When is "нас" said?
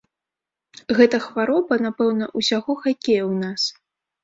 3.45-3.61